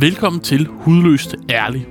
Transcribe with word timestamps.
Velkommen 0.00 0.40
til 0.40 0.66
Hudløst 0.66 1.36
Ærlig. 1.50 1.86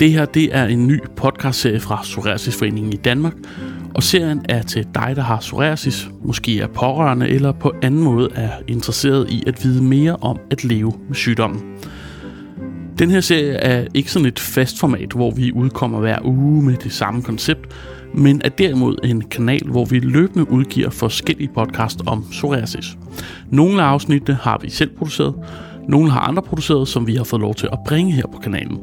Det 0.00 0.12
her 0.12 0.24
det 0.24 0.56
er 0.56 0.64
en 0.64 0.86
ny 0.86 1.00
podcastserie 1.16 1.80
fra 1.80 2.00
Psoriasisforeningen 2.02 2.92
i 2.92 2.96
Danmark, 2.96 3.32
og 3.94 4.02
serien 4.02 4.46
er 4.48 4.62
til 4.62 4.86
dig, 4.94 5.12
der 5.16 5.22
har 5.22 5.40
psoriasis, 5.40 6.08
måske 6.24 6.60
er 6.60 6.66
pårørende 6.66 7.28
eller 7.28 7.52
på 7.52 7.72
anden 7.82 8.02
måde 8.02 8.28
er 8.34 8.50
interesseret 8.68 9.30
i 9.30 9.42
at 9.46 9.64
vide 9.64 9.84
mere 9.84 10.16
om 10.16 10.38
at 10.50 10.64
leve 10.64 10.92
med 11.08 11.14
sygdommen. 11.14 11.62
Den 12.98 13.10
her 13.10 13.20
serie 13.20 13.52
er 13.52 13.86
ikke 13.94 14.12
sådan 14.12 14.28
et 14.28 14.40
fast 14.40 14.80
format, 14.80 15.12
hvor 15.12 15.30
vi 15.30 15.52
udkommer 15.52 16.00
hver 16.00 16.18
uge 16.24 16.62
med 16.62 16.76
det 16.76 16.92
samme 16.92 17.22
koncept, 17.22 17.74
men 18.14 18.42
er 18.44 18.48
derimod 18.48 18.96
en 19.04 19.20
kanal, 19.20 19.70
hvor 19.70 19.84
vi 19.84 19.98
løbende 19.98 20.50
udgiver 20.50 20.90
forskellige 20.90 21.50
podcast 21.54 22.00
om 22.06 22.24
psoriasis. 22.30 22.96
Nogle 23.50 23.82
af 23.82 23.86
afsnittene 23.86 24.38
har 24.42 24.58
vi 24.62 24.70
selv 24.70 24.90
produceret, 24.96 25.34
nogle 25.88 26.10
har 26.10 26.20
andre 26.20 26.42
produceret, 26.42 26.88
som 26.88 27.06
vi 27.06 27.14
har 27.14 27.24
fået 27.24 27.42
lov 27.42 27.54
til 27.54 27.68
at 27.72 27.78
bringe 27.86 28.12
her 28.12 28.26
på 28.32 28.38
kanalen. 28.38 28.78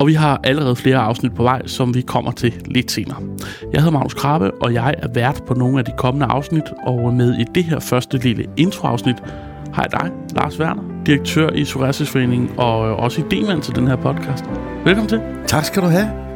Og 0.00 0.06
vi 0.06 0.14
har 0.14 0.40
allerede 0.44 0.76
flere 0.76 0.96
afsnit 0.98 1.34
på 1.34 1.42
vej, 1.42 1.66
som 1.66 1.94
vi 1.94 2.00
kommer 2.00 2.32
til 2.32 2.54
lidt 2.64 2.90
senere. 2.90 3.16
Jeg 3.72 3.80
hedder 3.80 3.92
Magnus 3.92 4.14
Krabbe, 4.14 4.50
og 4.62 4.74
jeg 4.74 4.94
er 4.98 5.08
vært 5.14 5.42
på 5.46 5.54
nogle 5.54 5.78
af 5.78 5.84
de 5.84 5.92
kommende 5.98 6.26
afsnit, 6.26 6.64
og 6.86 7.14
med 7.14 7.38
i 7.38 7.44
det 7.54 7.64
her 7.64 7.80
første 7.80 8.18
lille 8.18 8.44
introafsnit 8.56 9.16
har 9.72 9.82
jeg 9.82 10.00
dig, 10.00 10.10
Lars 10.34 10.60
Werner, 10.60 10.82
direktør 11.06 11.50
i 11.50 11.64
Psoriasisforeningen 11.64 12.50
og 12.56 12.78
også 12.96 13.20
idémand 13.20 13.60
til 13.60 13.74
den 13.74 13.86
her 13.86 13.96
podcast. 13.96 14.44
Velkommen 14.84 15.08
til. 15.08 15.20
Tak 15.46 15.64
skal 15.64 15.82
du 15.82 15.86
have. 15.86 16.29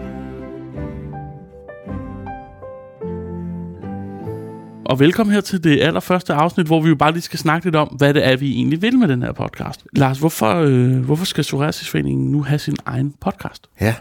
Og 4.95 5.01
velkommen 5.01 5.35
her 5.35 5.41
til 5.41 5.65
det 5.65 5.81
allerførste 5.81 6.33
afsnit, 6.33 6.67
hvor 6.67 6.81
vi 6.81 6.89
jo 6.89 6.95
bare 6.95 7.13
lige 7.13 7.23
skal 7.23 7.39
snakke 7.39 7.67
lidt 7.67 7.77
om, 7.77 7.89
hvad 7.89 8.15
det 8.15 8.27
er, 8.27 8.37
vi 8.37 8.53
egentlig 8.53 8.83
vil 8.83 8.99
med 8.99 9.09
den 9.09 9.23
her 9.23 9.33
podcast. 9.33 9.85
Lars, 9.93 10.19
hvorfor, 10.19 10.55
øh, 10.55 11.05
hvorfor 11.05 11.25
skal 11.25 11.43
Psoriasisforeningen 11.45 12.33
nu 12.33 12.43
have 12.43 12.59
sin 12.59 12.77
egen 12.87 13.15
podcast? 13.21 13.67
Ja, 13.81 13.95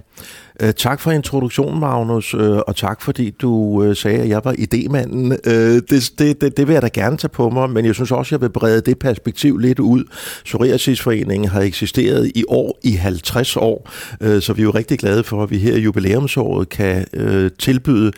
øh, 0.59 0.73
tak 0.73 0.99
for 0.99 1.11
introduktionen, 1.11 1.79
Magnus, 1.79 2.33
øh, 2.33 2.57
og 2.57 2.75
tak 2.75 3.01
fordi 3.01 3.29
du 3.29 3.83
øh, 3.83 3.95
sagde, 3.95 4.19
at 4.19 4.29
jeg 4.29 4.41
var 4.43 4.53
idémanden. 4.53 5.49
Øh, 5.51 5.81
det, 5.89 6.11
det, 6.19 6.41
det, 6.41 6.57
det 6.57 6.67
vil 6.67 6.73
jeg 6.73 6.81
da 6.81 6.89
gerne 6.93 7.17
tage 7.17 7.29
på 7.29 7.49
mig, 7.49 7.69
men 7.69 7.85
jeg 7.85 7.95
synes 7.95 8.11
også, 8.11 8.27
at 8.27 8.31
jeg 8.31 8.41
vil 8.41 8.53
brede 8.53 8.81
det 8.81 8.99
perspektiv 8.99 9.57
lidt 9.57 9.79
ud. 9.79 10.03
Psoriasisforeningen 10.45 11.49
har 11.49 11.61
eksisteret 11.61 12.31
i 12.35 12.43
år 12.47 12.79
i 12.83 12.91
50 12.91 13.57
år, 13.57 13.89
øh, 14.21 14.41
så 14.41 14.53
vi 14.53 14.61
er 14.61 14.63
jo 14.63 14.71
rigtig 14.71 14.99
glade 14.99 15.23
for, 15.23 15.43
at 15.43 15.51
vi 15.51 15.57
her 15.57 15.75
i 15.75 15.79
jubilæumsåret 15.79 16.69
kan 16.69 17.05
øh, 17.13 17.51
tilbyde 17.59 18.11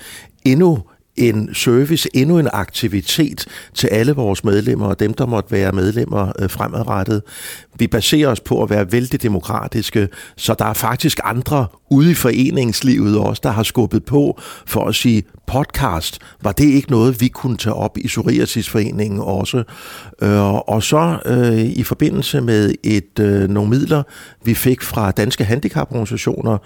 endnu 0.45 0.83
en 1.17 1.49
service, 1.53 2.09
endnu 2.13 2.39
en 2.39 2.49
aktivitet 2.53 3.45
til 3.73 3.87
alle 3.87 4.11
vores 4.11 4.43
medlemmer 4.43 4.85
og 4.85 4.99
dem, 4.99 5.13
der 5.13 5.25
måtte 5.25 5.51
være 5.51 5.71
medlemmer 5.71 6.31
øh, 6.39 6.49
fremadrettet. 6.49 7.21
Vi 7.79 7.87
baserer 7.87 8.29
os 8.29 8.39
på 8.39 8.63
at 8.63 8.69
være 8.69 8.91
vældig 8.91 9.21
demokratiske, 9.21 10.09
så 10.37 10.55
der 10.59 10.65
er 10.65 10.73
faktisk 10.73 11.19
andre 11.23 11.67
ude 11.91 12.11
i 12.11 12.13
foreningslivet 12.13 13.17
også, 13.17 13.41
der 13.43 13.51
har 13.51 13.63
skubbet 13.63 14.05
på 14.05 14.39
for 14.65 14.85
at 14.87 14.95
sige, 14.95 15.23
podcast, 15.47 16.19
var 16.41 16.51
det 16.51 16.63
ikke 16.65 16.91
noget, 16.91 17.21
vi 17.21 17.27
kunne 17.27 17.57
tage 17.57 17.73
op 17.73 17.97
i 17.97 18.07
Psoriasisforeningen 18.07 19.19
også? 19.19 19.63
Øh, 20.21 20.53
og 20.53 20.83
så 20.83 21.19
øh, 21.25 21.59
i 21.59 21.83
forbindelse 21.83 22.41
med 22.41 22.73
et 22.83 23.19
øh, 23.19 23.49
nogle 23.49 23.69
midler, 23.69 24.03
vi 24.43 24.53
fik 24.53 24.81
fra 24.81 25.11
Danske 25.11 25.43
Handicaporganisationer, 25.43 26.57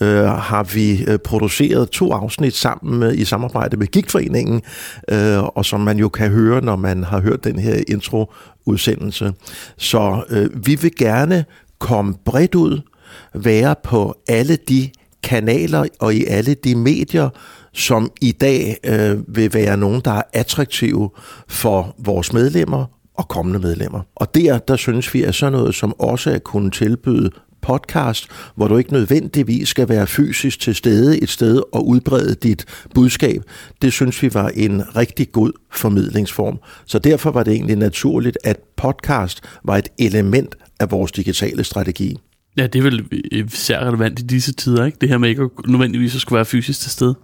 øh, 0.00 0.24
har 0.24 0.62
vi 0.74 1.04
øh, 1.04 1.18
produceret 1.18 1.90
to 1.90 2.12
afsnit 2.12 2.54
sammen 2.54 2.98
med, 2.98 3.14
i 3.14 3.24
samarbejde 3.24 3.76
med 3.76 3.86
Gigtforeningen, 3.86 4.62
øh, 5.10 5.42
og 5.42 5.64
som 5.64 5.80
man 5.80 5.98
jo 5.98 6.08
kan 6.08 6.30
høre, 6.30 6.60
når 6.60 6.76
man 6.76 7.04
har 7.04 7.20
hørt 7.20 7.44
den 7.44 7.58
her 7.58 7.82
intro 7.88 8.32
udsendelse. 8.66 9.32
Så 9.76 10.24
øh, 10.30 10.66
vi 10.66 10.74
vil 10.74 10.96
gerne 10.98 11.44
komme 11.78 12.14
bredt 12.24 12.54
ud, 12.54 12.80
være 13.34 13.74
på 13.84 14.14
alle 14.28 14.56
de 14.56 14.90
kanaler 15.22 15.86
og 16.00 16.14
i 16.14 16.24
alle 16.24 16.54
de 16.54 16.74
medier, 16.74 17.28
som 17.76 18.10
i 18.20 18.32
dag 18.32 18.76
øh, 18.84 19.36
vil 19.36 19.54
være 19.54 19.76
nogen, 19.76 20.00
der 20.04 20.10
er 20.10 20.22
attraktive 20.32 21.10
for 21.48 21.94
vores 21.98 22.32
medlemmer 22.32 22.84
og 23.14 23.28
kommende 23.28 23.58
medlemmer. 23.58 24.00
Og 24.14 24.34
der, 24.34 24.58
der 24.58 24.76
synes 24.76 25.14
vi, 25.14 25.22
at 25.22 25.34
sådan 25.34 25.52
noget 25.52 25.74
som 25.74 26.00
også 26.00 26.30
at 26.30 26.44
kunne 26.44 26.70
tilbyde 26.70 27.30
podcast, 27.62 28.28
hvor 28.54 28.68
du 28.68 28.76
ikke 28.76 28.92
nødvendigvis 28.92 29.68
skal 29.68 29.88
være 29.88 30.06
fysisk 30.06 30.60
til 30.60 30.74
stede 30.74 31.22
et 31.22 31.28
sted 31.28 31.62
og 31.72 31.86
udbrede 31.86 32.34
dit 32.34 32.64
budskab, 32.94 33.42
det 33.82 33.92
synes 33.92 34.22
vi 34.22 34.34
var 34.34 34.48
en 34.48 34.96
rigtig 34.96 35.32
god 35.32 35.52
formidlingsform. 35.72 36.58
Så 36.86 36.98
derfor 36.98 37.30
var 37.30 37.42
det 37.42 37.52
egentlig 37.52 37.76
naturligt, 37.76 38.38
at 38.44 38.56
podcast 38.76 39.40
var 39.64 39.76
et 39.76 39.88
element 39.98 40.54
af 40.80 40.90
vores 40.90 41.12
digitale 41.12 41.64
strategi. 41.64 42.18
Ja, 42.56 42.66
det 42.66 42.78
er 42.78 42.82
vel 42.82 43.04
især 43.32 43.80
relevant 43.80 44.20
i 44.20 44.22
disse 44.22 44.52
tider, 44.52 44.84
ikke? 44.84 44.98
Det 45.00 45.08
her 45.08 45.18
med 45.18 45.28
ikke 45.28 45.42
at 45.42 45.50
nødvendigvis 45.68 46.14
at 46.14 46.20
skulle 46.20 46.36
være 46.36 46.44
fysisk 46.44 46.80
til 46.80 46.90
stede. 46.90 47.14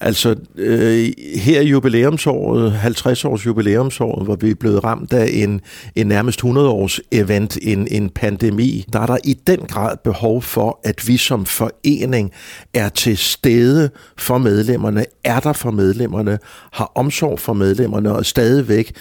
Altså, 0.00 0.36
øh, 0.56 1.08
her 1.36 1.60
i 1.60 1.66
jubilæumsåret, 1.66 2.72
50 2.72 3.24
års 3.24 3.46
jubilæumsåret, 3.46 4.24
hvor 4.24 4.36
vi 4.36 4.50
er 4.50 4.54
blevet 4.54 4.84
ramt 4.84 5.12
af 5.12 5.30
en, 5.32 5.60
en 5.96 6.06
nærmest 6.06 6.38
100 6.38 6.68
års 6.68 7.00
event, 7.12 7.58
en, 7.62 7.88
en 7.90 8.10
pandemi, 8.10 8.84
der 8.92 9.00
er 9.00 9.06
der 9.06 9.16
i 9.24 9.38
den 9.46 9.58
grad 9.58 9.96
behov 10.04 10.42
for, 10.42 10.80
at 10.84 11.08
vi 11.08 11.16
som 11.16 11.46
forening 11.46 12.30
er 12.74 12.88
til 12.88 13.18
stede 13.18 13.90
for 14.18 14.38
medlemmerne, 14.38 15.04
er 15.24 15.40
der 15.40 15.52
for 15.52 15.70
medlemmerne, 15.70 16.38
har 16.72 16.92
omsorg 16.94 17.40
for 17.40 17.52
medlemmerne 17.52 18.12
og 18.12 18.26
stadigvæk, 18.26 18.92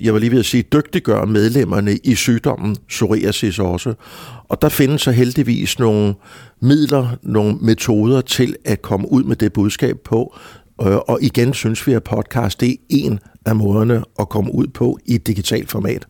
jeg 0.00 0.12
var 0.12 0.18
lige 0.20 0.30
ved 0.30 0.38
at 0.38 0.44
sige, 0.44 0.62
dygtiggør 0.62 1.24
medlemmerne 1.24 1.96
i 2.04 2.14
sygdommen 2.14 2.76
psoriasis 2.88 3.58
også. 3.58 3.94
Og 4.48 4.62
der 4.62 4.68
findes 4.68 5.02
så 5.02 5.10
heldigvis 5.10 5.78
nogle 5.78 6.14
midler, 6.62 7.08
nogle 7.22 7.56
metoder 7.60 8.20
til 8.20 8.56
at 8.64 8.82
komme 8.82 9.12
ud 9.12 9.24
med 9.24 9.36
det 9.36 9.52
budskab 9.52 9.96
på. 10.10 10.34
Øh, 10.82 10.96
og 10.96 11.18
igen 11.22 11.54
synes 11.54 11.86
vi, 11.86 11.92
at 11.92 12.04
podcast 12.04 12.60
det 12.60 12.70
er 12.70 12.76
en 12.88 13.20
af 13.46 13.56
måderne 13.56 14.02
at 14.18 14.28
komme 14.28 14.54
ud 14.54 14.66
på 14.66 14.98
i 15.06 15.14
et 15.14 15.26
digitalt 15.26 15.70
format. 15.70 16.06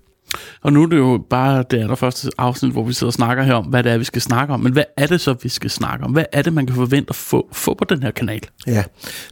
Og 0.63 0.73
nu 0.73 0.83
er 0.83 0.87
det 0.87 0.97
jo 0.97 1.25
bare 1.31 1.65
det 1.71 1.79
allerførste 1.79 2.31
afsnit, 2.39 2.73
hvor 2.73 2.85
vi 2.85 2.93
sidder 2.93 3.09
og 3.09 3.15
snakker 3.15 3.43
her 3.43 3.55
om, 3.55 3.65
hvad 3.65 3.83
det 3.83 3.93
er, 3.93 3.99
vi 3.99 4.05
skal 4.05 4.23
snakke 4.23 4.55
om. 4.55 4.61
Men 4.61 4.73
hvad 4.73 4.85
er 4.97 5.07
det 5.07 5.21
så, 5.21 5.35
vi 5.43 5.49
skal 5.49 5.71
snakke 5.71 6.05
om? 6.05 6.13
Hvad 6.13 6.25
er 6.33 6.43
det, 6.43 6.53
man 6.53 6.67
kan 6.67 6.77
forvente 6.77 7.11
at 7.11 7.17
få, 7.17 7.49
få 7.53 7.75
på 7.75 7.85
den 7.85 8.03
her 8.03 8.11
kanal? 8.11 8.41
Ja, 8.67 8.85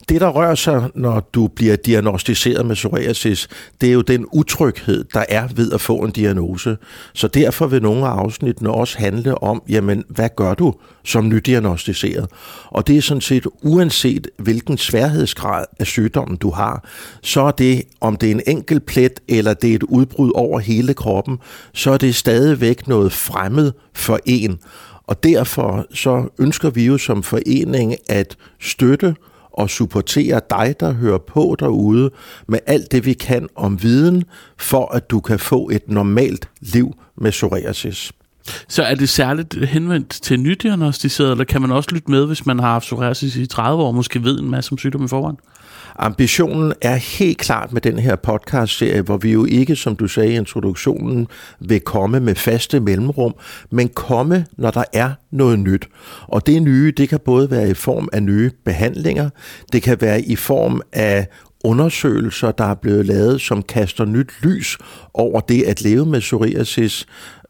det 0.09 0.21
der 0.21 0.28
rører 0.28 0.55
sig, 0.55 0.91
når 0.95 1.28
du 1.34 1.49
bliver 1.49 1.77
diagnostiseret 1.77 2.67
med 2.67 2.75
psoriasis, 2.75 3.49
det 3.81 3.89
er 3.89 3.93
jo 3.93 4.01
den 4.01 4.27
utryghed, 4.33 5.05
der 5.15 5.25
er 5.28 5.49
ved 5.55 5.73
at 5.73 5.81
få 5.81 5.97
en 5.97 6.11
diagnose. 6.11 6.77
Så 7.15 7.28
derfor 7.28 7.67
vil 7.67 7.83
nogle 7.83 8.07
af 8.07 8.11
afsnittene 8.11 8.71
også 8.71 8.99
handle 8.99 9.43
om, 9.43 9.62
jamen, 9.69 10.05
hvad 10.09 10.28
gør 10.37 10.55
du 10.55 10.75
som 11.05 11.28
nydiagnostiseret? 11.28 12.27
Og 12.67 12.87
det 12.87 12.97
er 12.97 13.03
sådan 13.03 13.21
set, 13.21 13.47
uanset 13.62 14.27
hvilken 14.39 14.78
sværhedsgrad 14.78 15.65
af 15.81 15.87
sygdommen 15.87 16.37
du 16.37 16.51
har, 16.51 16.89
så 17.23 17.41
er 17.41 17.51
det, 17.51 17.83
om 18.01 18.17
det 18.17 18.27
er 18.27 18.34
en 18.34 18.43
enkelt 18.47 18.87
plet, 18.87 19.21
eller 19.28 19.55
det 19.55 19.71
er 19.71 19.75
et 19.75 19.83
udbrud 19.83 20.33
over 20.34 20.59
hele 20.59 20.78
hele 20.78 20.95
kroppen, 21.09 21.39
så 21.75 21.91
er 21.91 21.97
det 21.97 22.15
stadigvæk 22.15 22.89
noget 22.89 23.13
fremmed 23.13 23.73
for 23.95 24.19
en. 24.27 24.59
Og 25.07 25.23
derfor 25.23 25.87
så 25.95 26.29
ønsker 26.39 26.71
vi 26.71 26.87
jo 26.87 26.99
som 26.99 27.23
forening 27.23 27.97
at 28.09 28.37
støtte 28.61 29.15
og 29.53 29.71
supportere 29.71 30.41
dig, 30.51 30.75
der 30.81 30.93
hører 30.93 31.19
på 31.19 31.57
derude, 31.59 32.11
med 32.49 32.59
alt 32.67 32.93
det, 32.93 33.07
vi 33.07 33.13
kan 33.13 33.49
om 33.57 33.83
viden, 33.83 34.25
for 34.59 34.95
at 34.95 35.11
du 35.11 35.21
kan 35.21 35.39
få 35.39 35.69
et 35.73 35.89
normalt 35.89 36.49
liv 36.61 36.95
med 37.17 37.31
psoriasis. 37.31 38.13
Så 38.69 38.82
er 38.82 38.94
det 38.94 39.09
særligt 39.09 39.69
henvendt 39.69 40.10
til 40.10 40.41
nydiagnostiseret, 40.41 41.31
eller 41.31 41.44
kan 41.44 41.60
man 41.60 41.70
også 41.70 41.91
lytte 41.92 42.10
med, 42.10 42.26
hvis 42.26 42.47
man 42.47 42.59
har 42.59 42.69
haft 42.69 42.84
psoriasis 42.84 43.36
i 43.36 43.47
30 43.47 43.82
år, 43.82 43.86
og 43.86 43.94
måske 43.94 44.25
ved 44.25 44.38
en 44.38 44.50
masse 44.50 44.72
om 44.72 44.78
sygdommen 44.78 45.06
i 45.06 45.09
forvejen? 45.09 45.36
Ambitionen 46.00 46.72
er 46.83 46.95
helt 46.95 47.39
klart 47.39 47.72
med 47.72 47.80
den 47.80 47.98
her 47.98 48.16
podcast-serie, 48.16 49.03
hvor 49.03 49.16
vi 49.16 49.33
jo 49.33 49.45
ikke, 49.45 49.77
som 49.77 49.97
du 49.97 50.09
sagde 50.09 50.33
i 50.33 50.36
introduktionen, 50.36 51.27
vil 51.60 51.80
komme 51.80 52.21
med 52.21 52.34
faste 52.34 52.80
mellemrum, 52.80 53.34
men 53.71 53.89
komme, 53.89 54.47
når 54.59 54.71
der 54.71 54.84
er 54.92 55.10
noget 55.30 55.59
nyt. 55.59 55.89
Og 56.22 56.47
det 56.47 56.62
nye, 56.62 56.92
det 56.97 57.09
kan 57.09 57.21
både 57.24 57.51
være 57.51 57.71
i 57.71 57.74
form 57.74 58.09
af 58.12 58.22
nye 58.22 58.51
behandlinger, 58.65 59.30
det 59.72 59.83
kan 59.83 60.01
være 60.01 60.21
i 60.22 60.36
form 60.36 60.83
af 60.92 61.27
undersøgelser, 61.65 62.51
der 62.51 62.65
er 62.65 62.74
blevet 62.74 63.06
lavet, 63.06 63.41
som 63.41 63.62
kaster 63.62 64.04
nyt 64.04 64.33
lys 64.42 64.78
over 65.15 65.41
det 65.41 65.62
at 65.62 65.83
leve 65.83 66.06
med 66.06 66.21
psoriasis, 66.21 67.06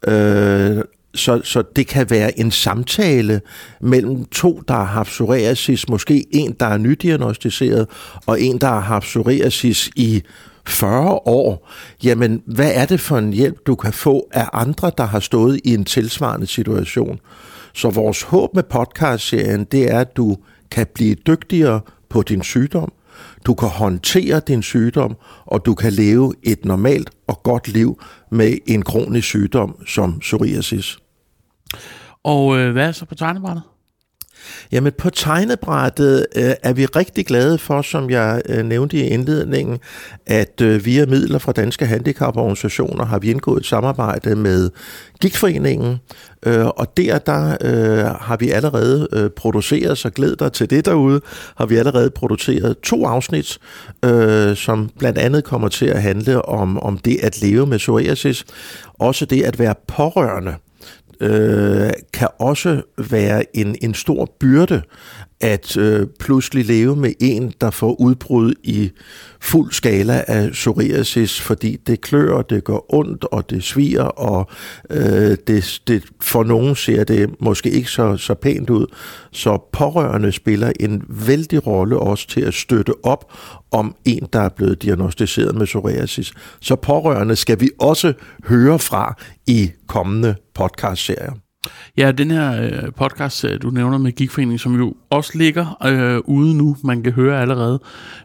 øh, 0.07 0.83
så, 1.15 1.41
så 1.43 1.63
det 1.75 1.87
kan 1.87 2.09
være 2.09 2.39
en 2.39 2.51
samtale 2.51 3.41
mellem 3.81 4.25
to, 4.25 4.61
der 4.67 4.73
har 4.73 4.83
haft 4.83 5.09
psoriasis, 5.09 5.89
måske 5.89 6.25
en, 6.31 6.55
der 6.59 6.65
er 6.65 6.77
nydiagnostiseret, 6.77 7.87
og 8.25 8.41
en, 8.41 8.57
der 8.57 8.67
har 8.67 8.79
haft 8.79 9.05
psoriasis 9.05 9.89
i 9.95 10.23
40 10.67 11.11
år. 11.11 11.69
Jamen, 12.03 12.43
hvad 12.45 12.71
er 12.73 12.85
det 12.85 12.99
for 12.99 13.17
en 13.17 13.33
hjælp, 13.33 13.57
du 13.67 13.75
kan 13.75 13.93
få 13.93 14.27
af 14.31 14.49
andre, 14.53 14.91
der 14.97 15.05
har 15.05 15.19
stået 15.19 15.59
i 15.63 15.73
en 15.73 15.85
tilsvarende 15.85 16.47
situation? 16.47 17.19
Så 17.73 17.89
vores 17.89 18.21
håb 18.21 18.55
med 18.55 18.63
podcastserien, 18.63 19.63
det 19.63 19.91
er, 19.91 19.99
at 19.99 20.17
du 20.17 20.37
kan 20.71 20.87
blive 20.95 21.15
dygtigere 21.15 21.81
på 22.09 22.21
din 22.21 22.43
sygdom, 22.43 22.91
du 23.45 23.53
kan 23.53 23.69
håndtere 23.69 24.39
din 24.39 24.63
sygdom, 24.63 25.17
og 25.45 25.65
du 25.65 25.73
kan 25.73 25.93
leve 25.93 26.33
et 26.43 26.65
normalt 26.65 27.09
og 27.27 27.43
godt 27.43 27.67
liv 27.67 28.01
med 28.31 28.57
en 28.67 28.81
kronisk 28.81 29.27
sygdom 29.27 29.85
som 29.87 30.19
psoriasis. 30.19 30.97
Og 32.23 32.57
øh, 32.57 32.71
hvad 32.71 32.87
er 32.87 32.91
så 32.91 33.05
på 33.05 33.15
tegnebrættet? 33.15 33.63
Jamen 34.71 34.93
på 34.97 35.09
tegnebrættet 35.09 36.25
øh, 36.35 36.51
er 36.63 36.73
vi 36.73 36.85
rigtig 36.85 37.25
glade 37.25 37.57
for, 37.57 37.81
som 37.81 38.09
jeg 38.09 38.41
øh, 38.45 38.65
nævnte 38.65 38.97
i 38.97 39.07
indledningen, 39.07 39.79
at 40.25 40.61
øh, 40.61 40.85
via 40.85 41.05
midler 41.05 41.39
fra 41.39 41.51
Danske 41.51 41.85
Handicaporganisationer 41.85 43.05
har 43.05 43.19
vi 43.19 43.31
indgået 43.31 43.59
et 43.59 43.65
samarbejde 43.65 44.35
med 44.35 44.69
Gigtforeningen, 45.21 45.97
øh, 46.45 46.65
og 46.65 46.97
der, 46.97 47.17
der 47.17 47.57
øh, 47.61 48.05
har 48.05 48.37
vi 48.37 48.49
allerede 48.49 49.07
øh, 49.13 49.29
produceret, 49.29 49.97
så 49.97 50.09
glæd 50.09 50.35
dig 50.35 50.51
til 50.51 50.69
det 50.69 50.85
derude, 50.85 51.21
har 51.55 51.65
vi 51.65 51.75
allerede 51.75 52.09
produceret 52.09 52.79
to 52.79 53.05
afsnit, 53.05 53.59
øh, 54.05 54.55
som 54.55 54.89
blandt 54.99 55.17
andet 55.17 55.43
kommer 55.43 55.67
til 55.67 55.85
at 55.85 56.01
handle 56.01 56.45
om, 56.45 56.79
om 56.79 56.97
det 56.97 57.19
at 57.23 57.41
leve 57.41 57.65
med 57.65 57.77
psoriasis, 57.77 58.45
også 58.99 59.25
det 59.25 59.41
at 59.41 59.59
være 59.59 59.75
pårørende 59.87 60.55
øh, 61.21 61.89
kan 62.13 62.27
også 62.39 62.81
være 62.97 63.57
en, 63.57 63.75
en 63.81 63.93
stor 63.93 64.35
byrde 64.39 64.81
at 65.41 65.77
øh, 65.77 66.07
pludselig 66.19 66.65
leve 66.65 66.95
med 66.95 67.13
en, 67.19 67.53
der 67.61 67.69
får 67.69 68.01
udbrud 68.01 68.53
i 68.63 68.91
fuld 69.41 69.71
skala 69.71 70.23
af 70.27 70.51
psoriasis, 70.51 71.41
fordi 71.41 71.77
det 71.87 72.01
klør, 72.01 72.41
det 72.41 72.63
gør 72.63 72.93
ondt, 72.93 73.25
og 73.31 73.49
det 73.49 73.63
sviger, 73.63 74.03
og 74.03 74.49
øh, 74.89 75.37
det, 75.47 75.81
det, 75.87 76.03
for 76.21 76.43
nogen 76.43 76.75
ser 76.75 77.03
det 77.03 77.29
måske 77.41 77.69
ikke 77.69 77.89
så, 77.89 78.17
så 78.17 78.33
pænt 78.33 78.69
ud. 78.69 78.85
Så 79.31 79.69
pårørende 79.71 80.31
spiller 80.31 80.71
en 80.79 81.03
vældig 81.09 81.67
rolle 81.67 81.99
også 81.99 82.27
til 82.27 82.41
at 82.41 82.53
støtte 82.53 82.93
op 83.03 83.33
om 83.71 83.95
en, 84.05 84.27
der 84.33 84.39
er 84.39 84.49
blevet 84.49 84.81
diagnostiseret 84.81 85.55
med 85.55 85.65
psoriasis. 85.65 86.31
Så 86.61 86.75
pårørende 86.75 87.35
skal 87.35 87.59
vi 87.59 87.69
også 87.79 88.13
høre 88.45 88.79
fra 88.79 89.15
i 89.47 89.71
kommende 89.87 90.35
podcast-serier. 90.59 91.31
Ja, 91.97 92.11
den 92.11 92.31
her 92.31 92.61
øh, 92.61 92.91
podcast, 92.97 93.45
du 93.61 93.69
nævner 93.69 93.97
med 93.97 94.11
Gigforeningen, 94.11 94.59
som 94.59 94.75
jo 94.75 94.93
også 95.09 95.31
ligger 95.37 95.83
øh, 95.85 96.21
ude 96.25 96.57
nu, 96.57 96.75
man 96.83 97.03
kan 97.03 97.13
høre 97.13 97.41
allerede, 97.41 97.79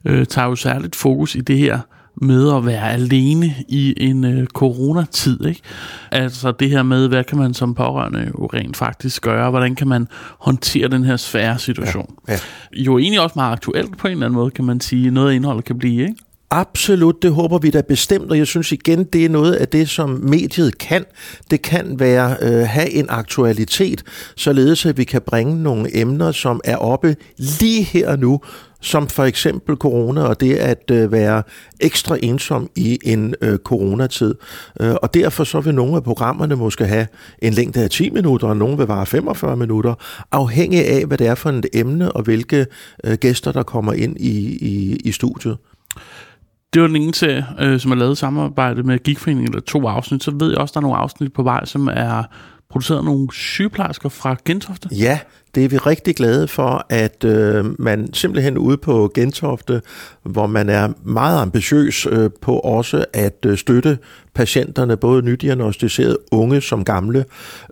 øh, 0.05 0.27
tager 0.27 0.49
jo 0.49 0.57
særligt 0.57 0.97
fokus 0.97 1.35
i 1.35 1.41
det 1.41 1.59
her 1.59 1.79
med 2.17 2.57
at 2.57 2.67
være 2.67 2.93
alene 2.93 3.55
i 3.69 3.95
en 3.97 4.25
øh, 4.25 4.47
coronatid. 4.47 5.45
Ikke? 5.45 5.61
Altså 6.11 6.53
det 6.53 6.71
her 6.71 6.83
med, 6.83 7.09
hvad 7.09 7.25
kan 7.25 7.39
man 7.39 7.55
som 7.55 7.75
pårørende 7.75 8.31
jo 8.39 8.47
rent 8.47 8.77
faktisk 8.77 9.23
gøre? 9.23 9.51
Hvordan 9.51 9.75
kan 9.75 9.89
man 9.89 10.09
håndtere 10.39 10.89
den 10.89 11.05
her 11.05 11.17
svære 11.17 11.59
situation? 11.59 12.15
Ja, 12.29 12.33
ja. 12.33 12.39
Jo 12.73 12.99
egentlig 12.99 13.21
også 13.21 13.33
meget 13.37 13.53
aktuelt 13.53 13.99
på 13.99 14.09
en 14.09 14.13
eller 14.13 14.27
anden 14.27 14.35
måde, 14.35 14.51
kan 14.51 14.65
man 14.65 14.81
sige. 14.81 15.11
Noget 15.11 15.31
af 15.31 15.35
indholdet 15.35 15.65
kan 15.65 15.79
blive, 15.79 16.03
ikke? 16.03 16.24
Absolut, 16.57 17.23
det 17.23 17.33
håber 17.33 17.59
vi 17.59 17.71
da 17.71 17.81
bestemt, 17.81 18.31
og 18.31 18.39
jeg 18.39 18.47
synes 18.47 18.73
igen, 18.73 19.05
det 19.05 19.25
er 19.25 19.29
noget 19.29 19.53
af 19.55 19.69
det, 19.69 19.89
som 19.89 20.11
mediet 20.11 20.79
kan. 20.79 21.05
Det 21.51 21.63
kan 21.63 21.99
være 21.99 22.37
øh, 22.43 22.69
have 22.69 22.91
en 22.91 23.07
aktualitet, 23.09 24.03
således 24.37 24.87
at 24.87 24.99
vi 24.99 25.05
kan 25.05 25.23
bringe 25.23 25.63
nogle 25.63 26.01
emner, 26.01 26.33
som 26.33 26.61
er 26.65 26.77
oppe 26.77 27.17
lige 27.37 27.83
her 27.83 28.17
nu, 28.17 28.41
som 28.81 29.09
for 29.09 29.25
eksempel 29.25 29.77
corona 29.77 30.23
og 30.23 30.41
det 30.41 30.55
at 30.55 30.91
øh, 30.91 31.13
være 31.13 31.43
ekstra 31.81 32.17
ensom 32.23 32.71
i 32.77 32.99
en 33.03 33.35
øh, 33.41 33.59
coronatid. 33.59 34.35
Øh, 34.81 34.95
og 35.03 35.15
derfor 35.15 35.45
så 35.45 35.61
vil 35.61 35.75
nogle 35.75 35.97
af 35.97 36.05
programmerne 36.05 36.57
måske 36.57 36.87
have 36.87 37.07
en 37.39 37.53
længde 37.53 37.83
af 37.83 37.91
10 37.91 38.11
minutter, 38.11 38.49
og 38.49 38.57
nogle 38.57 38.77
vil 38.77 38.87
vare 38.87 39.07
45 39.07 39.57
minutter, 39.57 39.95
afhængig 40.33 40.87
af, 40.87 41.07
hvad 41.07 41.19
det 41.19 41.27
er 41.27 41.35
for 41.35 41.51
et 41.51 41.67
emne, 41.73 42.13
og 42.13 42.23
hvilke 42.23 42.67
øh, 43.05 43.15
gæster, 43.19 43.53
der 43.53 43.63
kommer 43.63 43.93
ind 43.93 44.17
i, 44.21 44.59
i, 44.61 44.97
i 45.05 45.13
studiet 45.13 45.57
det 46.75 46.83
var 46.83 46.89
den 46.89 46.97
ene 46.97 47.15
serie, 47.15 47.47
øh, 47.61 47.81
som 47.81 47.91
er 47.91 47.95
lavet 47.95 48.19
samarbejde 48.19 48.83
med 48.83 49.03
Geekforeningen, 49.03 49.53
eller 49.53 49.61
to 49.61 49.89
afsnit. 49.89 50.25
Så 50.25 50.31
ved 50.31 50.51
jeg 50.51 50.59
også, 50.59 50.73
der 50.73 50.79
er 50.79 50.83
nogle 50.83 50.97
afsnit 50.97 51.33
på 51.33 51.43
vej, 51.43 51.65
som 51.65 51.89
er 51.93 52.23
produceret 52.71 53.05
nogle 53.05 53.29
sygeplejersker 53.33 54.09
fra 54.09 54.37
Gentofte. 54.45 54.89
Ja, 54.93 55.19
det 55.55 55.65
er 55.65 55.69
vi 55.69 55.79
rigtig 55.79 56.17
glade 56.17 56.49
for, 56.49 56.87
at 56.91 57.25
øh, 57.25 57.81
man 57.81 58.15
simpelthen 58.15 58.59
ude 58.59 58.77
på 58.77 59.11
Gentofte, 59.15 59.83
hvor 60.23 60.47
man 60.47 60.69
er 60.69 60.89
meget 61.03 61.43
ambitiøs 61.43 62.07
øh, 62.07 62.31
på 62.43 62.59
også 62.59 63.05
at 63.13 63.47
øh, 63.47 63.59
støtte 63.59 63.99
patienterne, 64.35 64.97
både 64.97 65.23
nydiagnostiserede 65.23 66.19
unge 66.31 66.61
som 66.61 66.85
gamle. 66.85 67.25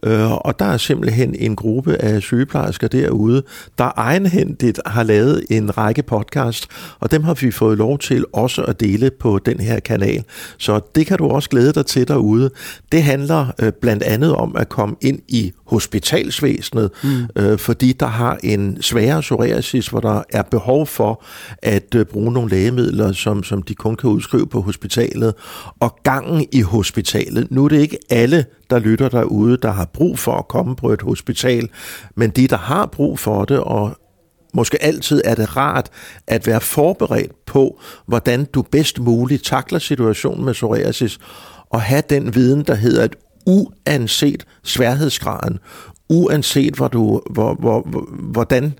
Øh, 0.03 0.33
og 0.33 0.59
der 0.59 0.65
er 0.65 0.77
simpelthen 0.77 1.35
en 1.39 1.57
gruppe 1.57 1.97
af 1.97 2.23
sygeplejersker 2.23 2.89
derude, 2.89 3.43
der 3.79 3.91
egenhændigt 3.97 4.81
har 4.87 5.03
lavet 5.03 5.45
en 5.51 5.79
række 5.79 6.03
podcast, 6.03 6.69
og 7.01 7.11
dem 7.11 7.25
har 7.25 7.35
vi 7.35 7.51
fået 7.51 7.79
lov 7.79 7.99
til 7.99 8.25
også 8.33 8.63
at 8.63 8.81
dele 8.81 9.11
på 9.11 9.39
den 9.39 9.61
her 9.61 9.81
kanal. 9.81 10.25
Så 10.59 10.81
det 10.95 11.07
kan 11.07 11.19
du 11.19 11.29
også 11.29 11.49
glæde 11.49 11.73
dig 11.73 11.87
til 11.87 12.09
derude. 12.09 12.51
Det 12.93 13.03
handler 13.03 13.47
øh, 13.59 13.73
blandt 13.73 14.03
andet 14.03 14.35
om 14.35 14.57
at 14.57 14.69
komme 14.69 14.97
ind 15.01 15.19
i 15.29 15.53
hospitalsvæsenet, 15.67 16.91
mm. 17.05 17.43
øh, 17.43 17.59
fordi 17.59 17.93
der 17.93 18.07
har 18.07 18.39
en 18.43 18.83
sværere 18.83 19.21
psoriasis, 19.21 19.89
hvor 19.89 20.01
der 20.01 20.23
er 20.31 20.43
behov 20.43 20.87
for 20.87 21.25
at 21.63 21.95
øh, 21.95 22.07
bruge 22.07 22.33
nogle 22.33 22.51
lægemidler, 22.51 23.13
som, 23.13 23.43
som 23.43 23.63
de 23.63 23.75
kun 23.75 23.97
kan 23.97 24.11
udskrive 24.11 24.47
på 24.47 24.61
hospitalet. 24.61 25.35
Og 25.81 25.99
gangen 26.03 26.47
i 26.53 26.61
hospitalet, 26.61 27.51
nu 27.51 27.65
er 27.65 27.69
det 27.69 27.81
ikke 27.81 27.99
alle, 28.11 28.45
der 28.71 28.79
lytter 28.79 29.09
derude, 29.09 29.57
der 29.57 29.71
har 29.71 29.85
brug 29.85 30.19
for 30.19 30.33
at 30.33 30.49
komme 30.49 30.77
på 30.77 30.91
et 30.91 31.03
hospital, 31.03 31.69
men 32.15 32.31
de, 32.31 32.49
der 32.49 32.57
har 32.57 32.87
brug 32.87 33.19
for 33.19 33.45
det, 33.45 33.59
og 33.59 33.99
måske 34.55 34.83
altid 34.83 35.23
er 35.25 35.35
det 35.35 35.57
rart 35.57 35.91
at 36.27 36.47
være 36.47 36.61
forberedt 36.61 37.45
på, 37.47 37.81
hvordan 38.07 38.45
du 38.45 38.63
bedst 38.63 38.99
muligt 38.99 39.45
takler 39.45 39.79
situationen 39.79 40.45
med 40.45 40.53
psoriasis, 40.53 41.19
og 41.71 41.83
have 41.83 42.03
den 42.11 42.35
viden, 42.35 42.63
der 42.63 42.75
hedder, 42.75 43.05
at 43.05 43.17
uanset 43.47 44.47
sværhedsgraden, 44.63 45.59
uanset 46.09 46.75
hvor 46.75 46.89
du, 46.89 47.23
hvor, 47.31 47.55
hvor, 47.55 47.81
hvordan 48.33 48.75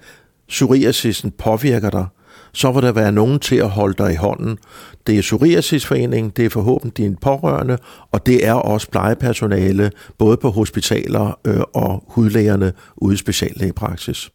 psoriasisen 0.49 1.31
påvirker 1.31 1.91
dig, 1.91 2.07
så 2.53 2.73
vil 2.73 2.83
der 2.83 2.93
være 2.93 3.13
nogen 3.13 3.39
til 3.39 3.57
at 3.57 3.71
holde 3.71 3.95
dig 3.99 4.13
i 4.13 4.17
hånden. 4.17 4.59
Det 5.07 5.19
er 5.19 5.23
Psoriasisforeningen, 5.23 6.33
det 6.37 6.45
er 6.45 6.51
forhåbentlig 6.51 6.97
dine 6.97 7.17
pårørende, 7.17 7.79
og 8.13 8.27
det 8.27 8.47
er 8.47 8.53
også 8.53 8.91
plejepersonale, 8.91 9.91
både 10.19 10.37
på 10.37 10.51
hospitaler 10.51 11.39
øh, 11.47 11.61
og 11.75 12.05
hudlægerne 12.09 12.73
ude 12.97 13.15
i 13.15 13.17
speciallægepraksis. 13.17 14.31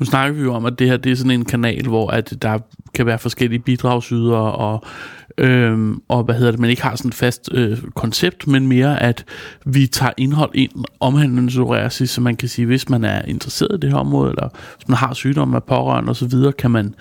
Nu 0.00 0.06
snakker 0.06 0.36
vi 0.36 0.42
jo 0.42 0.54
om, 0.54 0.66
at 0.66 0.78
det 0.78 0.88
her 0.88 0.96
det 0.96 1.12
er 1.12 1.16
sådan 1.16 1.30
en 1.30 1.44
kanal, 1.44 1.86
hvor 1.86 2.10
at 2.10 2.34
der 2.42 2.58
kan 2.94 3.06
være 3.06 3.18
forskellige 3.18 3.58
bidragsydere, 3.58 4.52
og, 4.52 4.84
øhm, 5.38 6.00
og 6.08 6.24
hvad 6.24 6.34
hedder 6.34 6.50
det, 6.50 6.60
man 6.60 6.70
ikke 6.70 6.82
har 6.82 6.96
sådan 6.96 7.08
et 7.08 7.14
fast 7.14 7.48
øh, 7.52 7.78
koncept, 7.94 8.46
men 8.46 8.66
mere 8.66 9.02
at 9.02 9.24
vi 9.66 9.86
tager 9.86 10.12
indhold 10.16 10.50
ind 10.54 10.70
omhandlende 11.00 11.48
psoriasis, 11.48 12.10
så 12.10 12.20
man 12.20 12.36
kan 12.36 12.48
sige, 12.48 12.66
hvis 12.66 12.88
man 12.88 13.04
er 13.04 13.22
interesseret 13.22 13.70
i 13.74 13.80
det 13.80 13.90
her 13.90 13.98
område, 13.98 14.30
eller 14.30 14.48
hvis 14.76 14.88
man 14.88 14.96
har 14.96 15.14
sygdomme 15.14 15.56
af 15.56 15.64
pårørende 15.64 16.10
osv., 16.10 16.52
kan 16.58 16.70
man 16.70 16.94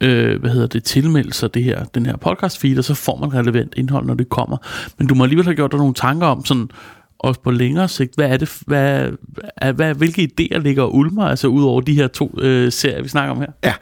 øh, 0.00 0.40
hvad 0.40 0.50
hedder 0.50 0.66
det, 0.66 0.84
tilmelde 0.84 1.32
sig 1.32 1.54
det 1.54 1.64
her, 1.64 1.84
den 1.84 2.06
her 2.06 2.16
podcast 2.16 2.58
feed, 2.58 2.78
og 2.78 2.84
så 2.84 2.94
får 2.94 3.16
man 3.16 3.34
relevant 3.34 3.74
indhold, 3.76 4.06
når 4.06 4.14
det 4.14 4.28
kommer. 4.28 4.56
Men 4.98 5.06
du 5.06 5.14
må 5.14 5.24
alligevel 5.24 5.44
have 5.44 5.56
gjort 5.56 5.72
dig 5.72 5.78
nogle 5.78 5.94
tanker 5.94 6.26
om 6.26 6.44
sådan, 6.44 6.70
også 7.20 7.40
på 7.40 7.50
længere 7.50 7.88
sigt, 7.88 8.14
hvad 8.14 8.26
er 8.26 8.36
det, 8.36 8.58
hvad, 8.66 9.08
hvad, 9.74 9.94
hvilke 9.94 10.28
idéer 10.32 10.58
ligger 10.58 10.84
ulmer, 10.84 11.24
altså 11.24 11.48
ud 11.48 11.64
over 11.64 11.80
de 11.80 11.94
her 11.94 12.08
to 12.08 12.34
øh, 12.40 12.72
serier, 12.72 13.02
vi 13.02 13.08
snakker 13.08 13.34
om 13.34 13.40
her? 13.40 13.46
Ja, 13.64 13.72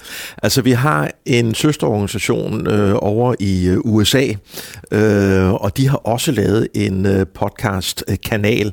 altså 0.42 0.62
vi 0.62 0.70
har 0.70 1.10
en 1.26 1.54
søsterorganisation 1.54 2.66
øh, 2.66 2.94
over 2.98 3.34
i 3.40 3.68
øh, 3.68 3.78
USA, 3.84 4.26
øh, 4.92 5.52
og 5.52 5.76
de 5.76 5.88
har 5.88 5.96
også 5.96 6.32
lavet 6.32 6.68
en 6.74 7.06
øh, 7.06 7.26
podcast-kanal, 7.34 8.72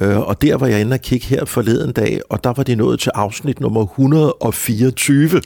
øh, 0.00 0.18
og 0.18 0.42
der 0.42 0.56
var 0.56 0.66
jeg 0.66 0.80
inde 0.80 0.94
og 0.94 1.00
kigge 1.00 1.26
her 1.26 1.44
forleden 1.44 1.92
dag, 1.92 2.20
og 2.30 2.44
der 2.44 2.52
var 2.52 2.62
de 2.62 2.74
nået 2.74 3.00
til 3.00 3.12
afsnit 3.14 3.60
nummer 3.60 3.82
124. 3.82 5.28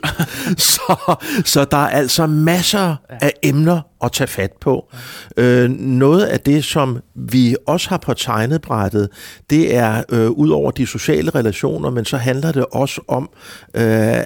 så, 0.73 1.16
så 1.45 1.64
der 1.64 1.76
er 1.76 1.88
altså 1.88 2.26
masser 2.26 2.97
af 3.09 3.33
emner 3.42 3.81
at 4.02 4.12
tage 4.12 4.28
fat 4.28 4.52
på. 4.61 4.92
Øh, 5.37 5.71
noget 5.71 6.25
af 6.25 6.40
det, 6.40 6.64
som 6.64 6.99
vi 7.14 7.56
også 7.66 7.88
har 7.88 7.97
på 7.97 8.14
tegnebrættet, 8.14 9.09
det 9.50 9.75
er 9.75 10.02
øh, 10.12 10.30
ud 10.30 10.50
over 10.50 10.71
de 10.71 10.87
sociale 10.87 11.30
relationer, 11.30 11.90
men 11.90 12.04
så 12.04 12.16
handler 12.16 12.52
det 12.52 12.64
også 12.73 13.00
om, 13.09 13.30
øh, 13.75 13.82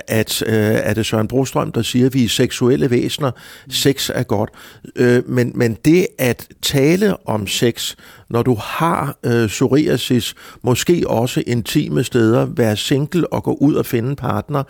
at, 0.09 0.42
øh, 0.47 0.75
at 0.83 0.97
det 0.97 1.06
Søren 1.06 1.28
Brostrøm, 1.28 1.73
der 1.73 1.83
siger, 1.83 2.06
at 2.06 2.14
vi 2.14 2.25
er 2.25 2.28
seksuelle 2.28 2.90
væsener. 2.90 3.30
Sex 3.71 4.11
er 4.14 4.23
godt. 4.23 4.50
Øh, 4.97 5.28
men, 5.28 5.52
men 5.54 5.76
det 5.85 6.06
at 6.18 6.49
tale 6.62 7.28
om 7.28 7.47
sex, 7.47 7.95
når 8.30 8.42
du 8.42 8.56
har 8.61 9.18
øh, 9.25 9.49
psoriasis, 9.49 10.35
måske 10.62 11.04
også 11.06 11.42
intime 11.47 12.04
steder, 12.04 12.47
være 12.56 12.76
single 12.76 13.33
og 13.33 13.42
gå 13.42 13.52
ud 13.61 13.75
og 13.75 13.87
finde 13.87 14.09
en 14.11 14.16
partner, 14.16 14.62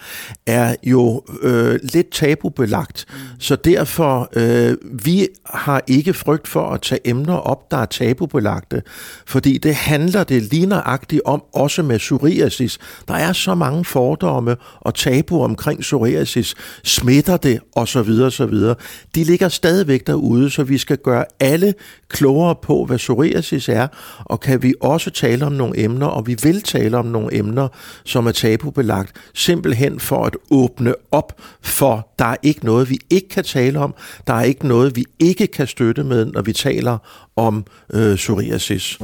er 0.47 0.75
jo 0.83 1.23
øh, 1.43 1.79
lidt 1.83 2.11
tabubelagt. 2.11 3.07
Mm. 3.09 3.17
Så 3.39 3.57
derfor 3.57 4.29
øh, 4.37 4.77
vi 5.05 5.29
har 5.45 5.83
ikke 5.87 6.15
frygt 6.15 6.49
for 6.49 6.71
at 6.71 6.83
tage 6.83 7.01
emner 7.05 7.35
op, 7.37 7.71
der 7.71 7.77
er 7.77 7.87
tabubelagte, 7.87 8.83
fordi 9.27 9.59
det 9.59 9.75
handler 9.75 10.25
det 10.25 10.43
lige 10.43 10.67
nøjagtigt 10.67 11.23
om, 11.25 11.43
også 11.53 11.83
med 11.83 11.99
psoriasis. 11.99 12.79
Der 13.09 13.15
er 13.15 13.33
så 13.33 13.55
mange 13.55 13.85
fordomme 13.85 14.57
og 14.81 14.95
tabu 14.95 15.43
omkring 15.43 15.81
psoriasis. 15.81 16.55
Smitter 16.85 17.37
det, 17.37 17.61
og 17.77 17.89
så 17.89 18.03
videre, 18.03 18.31
så 18.31 18.47
videre. 18.47 18.75
De 19.15 19.25
ligger 19.25 19.49
stadigvæk 19.49 20.07
derude, 20.07 20.51
så 20.51 20.63
vi 20.63 20.79
skal 20.79 20.99
gøre 20.99 21.25
alle 21.41 21.75
klogere 22.09 22.55
på, 22.63 22.85
hvad 22.85 22.99
psoriasis 22.99 23.46
er, 23.53 23.89
og 24.25 24.41
kan 24.41 24.63
vi 24.63 24.75
også 24.81 25.11
tale 25.11 25.47
om 25.47 25.53
nogle 25.53 25.79
emner, 25.79 26.07
og 26.07 26.27
vi 26.27 26.37
vil 26.43 26.63
tale 26.63 26.99
om 26.99 27.07
nogle 27.07 27.35
emner, 27.35 27.69
som 28.05 28.27
er 28.27 28.33
tabubelagt, 28.33 29.13
simpelthen 29.35 30.01
for 30.01 30.25
at 30.25 30.37
åbne 30.51 30.95
op 31.11 31.41
for, 31.61 32.09
der 32.19 32.25
er 32.25 32.37
ikke 32.43 32.65
noget, 32.65 32.91
vi 32.91 32.99
ikke 33.11 33.29
kan 33.29 33.45
tale 33.45 33.79
om, 33.79 33.95
der 34.27 34.35
er 34.35 34.43
ikke 34.43 34.67
noget, 34.69 34.97
vi 34.97 35.05
ikke 35.19 35.47
kan 35.47 35.67
støtte 35.67 36.05
med, 36.05 36.25
når 36.27 36.43
vi 36.43 36.53
taler 36.53 36.99
om 37.37 37.65
øh, 37.95 38.17
psoriasis. 38.17 38.99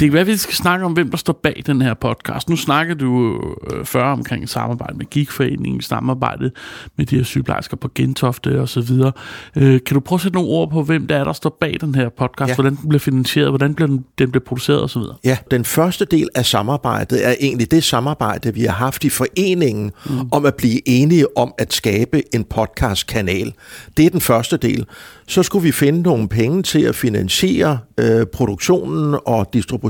Det 0.00 0.06
kan 0.06 0.12
være, 0.12 0.20
at 0.20 0.26
vi 0.26 0.36
skal 0.36 0.54
snakke 0.54 0.84
om, 0.84 0.92
hvem 0.92 1.10
der 1.10 1.16
står 1.16 1.32
bag 1.42 1.62
den 1.66 1.82
her 1.82 1.94
podcast. 1.94 2.48
Nu 2.48 2.56
snakker 2.56 2.94
du 2.94 3.40
øh, 3.72 3.84
før 3.84 4.04
omkring 4.04 4.48
samarbejde 4.48 4.98
med 4.98 5.06
Gigforeningen, 5.06 5.80
samarbejde 5.80 6.50
med 6.96 7.06
de 7.06 7.16
her 7.16 7.22
sygeplejersker 7.22 7.76
på 7.76 7.90
Gentofte 7.94 8.60
og 8.60 8.68
så 8.68 8.80
videre. 8.80 9.12
Øh, 9.56 9.80
kan 9.86 9.94
du 9.94 10.00
prøve 10.00 10.16
at 10.16 10.20
sætte 10.20 10.34
nogle 10.34 10.50
ord 10.50 10.70
på, 10.70 10.82
hvem 10.82 11.06
der 11.06 11.16
er, 11.16 11.24
der 11.24 11.32
står 11.32 11.56
bag 11.60 11.76
den 11.80 11.94
her 11.94 12.08
podcast? 12.08 12.48
Ja. 12.48 12.54
Hvordan 12.54 12.76
den 12.76 12.88
bliver 12.88 13.00
finansieret? 13.00 13.50
Hvordan 13.50 13.74
bliver 13.74 13.88
den, 13.88 14.04
den 14.18 14.30
bliver 14.30 14.44
produceret 14.44 14.80
og 14.80 14.90
så 14.90 14.98
videre? 14.98 15.14
Ja, 15.24 15.36
den 15.50 15.64
første 15.64 16.04
del 16.04 16.28
af 16.34 16.46
samarbejdet 16.46 17.26
er 17.26 17.34
egentlig 17.40 17.70
det 17.70 17.84
samarbejde, 17.84 18.54
vi 18.54 18.62
har 18.62 18.72
haft 18.72 19.04
i 19.04 19.08
foreningen 19.08 19.92
mm. 20.06 20.28
om 20.32 20.46
at 20.46 20.54
blive 20.54 20.88
enige 20.88 21.36
om 21.36 21.54
at 21.58 21.72
skabe 21.72 22.34
en 22.34 22.44
podcastkanal. 22.44 23.52
Det 23.96 24.06
er 24.06 24.10
den 24.10 24.20
første 24.20 24.56
del. 24.56 24.86
Så 25.26 25.42
skulle 25.42 25.62
vi 25.62 25.72
finde 25.72 26.02
nogle 26.02 26.28
penge 26.28 26.62
til 26.62 26.80
at 26.80 26.94
finansiere 26.94 27.78
øh, 27.98 28.26
produktionen 28.26 29.16
og 29.26 29.50
distributionen 29.52 29.87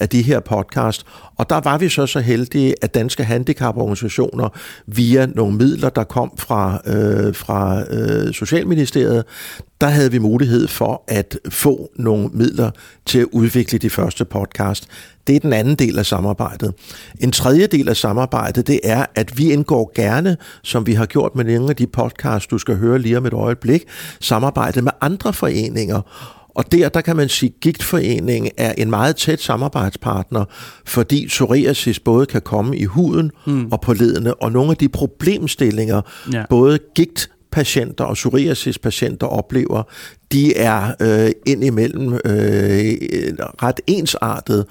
af 0.00 0.08
de 0.08 0.22
her 0.22 0.40
podcast. 0.40 1.06
Og 1.36 1.50
der 1.50 1.60
var 1.60 1.78
vi 1.78 1.88
så 1.88 2.06
så 2.06 2.20
heldige, 2.20 2.74
at 2.82 2.94
Danske 2.94 3.24
Handicaporganisationer 3.24 4.48
via 4.86 5.26
nogle 5.26 5.56
midler, 5.56 5.88
der 5.88 6.04
kom 6.04 6.32
fra, 6.38 6.80
øh, 6.86 7.34
fra 7.34 7.82
øh, 7.90 8.32
Socialministeriet, 8.32 9.24
der 9.80 9.86
havde 9.86 10.10
vi 10.10 10.18
mulighed 10.18 10.68
for 10.68 11.04
at 11.08 11.38
få 11.48 11.90
nogle 11.96 12.28
midler 12.32 12.70
til 13.06 13.18
at 13.18 13.26
udvikle 13.32 13.78
de 13.78 13.90
første 13.90 14.24
podcast. 14.24 14.88
Det 15.26 15.36
er 15.36 15.40
den 15.40 15.52
anden 15.52 15.74
del 15.74 15.98
af 15.98 16.06
samarbejdet. 16.06 16.74
En 17.20 17.32
tredje 17.32 17.66
del 17.66 17.88
af 17.88 17.96
samarbejdet, 17.96 18.66
det 18.66 18.80
er, 18.84 19.06
at 19.14 19.38
vi 19.38 19.52
indgår 19.52 19.92
gerne, 19.94 20.36
som 20.62 20.86
vi 20.86 20.92
har 20.92 21.06
gjort 21.06 21.36
med 21.36 21.44
nogle 21.44 21.70
af 21.70 21.76
de 21.76 21.86
podcasts, 21.86 22.46
du 22.46 22.58
skal 22.58 22.76
høre 22.76 22.98
lige 22.98 23.18
om 23.18 23.26
et 23.26 23.32
øjeblik, 23.32 23.84
samarbejde 24.20 24.82
med 24.82 24.92
andre 25.00 25.32
foreninger. 25.32 26.00
Og 26.54 26.72
der, 26.72 26.88
der 26.88 27.00
kan 27.00 27.16
man 27.16 27.28
sige, 27.28 27.52
at 27.54 27.60
Gigtforeningen 27.60 28.50
er 28.56 28.72
en 28.72 28.90
meget 28.90 29.16
tæt 29.16 29.40
samarbejdspartner, 29.40 30.44
fordi 30.84 31.26
psoriasis 31.26 32.00
både 32.00 32.26
kan 32.26 32.42
komme 32.42 32.76
i 32.76 32.84
huden 32.84 33.30
mm. 33.46 33.72
og 33.72 33.80
på 33.80 33.92
ledene, 33.92 34.34
og 34.34 34.52
nogle 34.52 34.70
af 34.70 34.76
de 34.76 34.88
problemstillinger, 34.88 36.00
ja. 36.32 36.44
både 36.50 36.78
gigt 36.94 37.30
patienter 37.52 38.04
og 38.04 38.14
psoriasis-patienter 38.14 39.26
oplever, 39.26 39.82
de 40.32 40.56
er 40.56 40.92
øh, 41.00 41.30
indimellem 41.46 42.12
øh, 42.12 42.20
ret 43.62 43.80
ensartet, 43.86 44.66